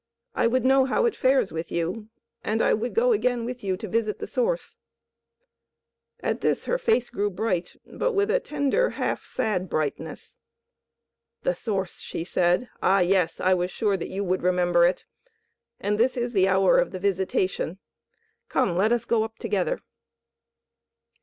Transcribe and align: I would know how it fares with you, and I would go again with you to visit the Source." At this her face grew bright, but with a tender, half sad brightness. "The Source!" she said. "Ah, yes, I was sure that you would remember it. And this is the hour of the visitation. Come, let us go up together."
I 0.33 0.47
would 0.47 0.65
know 0.65 0.85
how 0.85 1.05
it 1.05 1.15
fares 1.15 1.51
with 1.51 1.71
you, 1.71 2.09
and 2.43 2.63
I 2.63 2.73
would 2.73 2.95
go 2.95 3.11
again 3.11 3.45
with 3.45 3.63
you 3.63 3.77
to 3.77 3.87
visit 3.87 4.17
the 4.17 4.25
Source." 4.25 4.79
At 6.21 6.41
this 6.41 6.65
her 6.65 6.79
face 6.79 7.11
grew 7.11 7.29
bright, 7.29 7.75
but 7.85 8.13
with 8.13 8.31
a 8.31 8.39
tender, 8.39 8.89
half 8.97 9.27
sad 9.27 9.69
brightness. 9.69 10.35
"The 11.43 11.53
Source!" 11.53 11.99
she 11.99 12.23
said. 12.23 12.67
"Ah, 12.81 13.01
yes, 13.01 13.39
I 13.39 13.53
was 13.53 13.69
sure 13.69 13.95
that 13.95 14.09
you 14.09 14.23
would 14.23 14.41
remember 14.41 14.85
it. 14.87 15.05
And 15.79 15.99
this 15.99 16.17
is 16.17 16.33
the 16.33 16.47
hour 16.47 16.79
of 16.79 16.89
the 16.89 16.99
visitation. 16.99 17.77
Come, 18.49 18.75
let 18.75 18.91
us 18.91 19.05
go 19.05 19.23
up 19.23 19.37
together." 19.37 19.81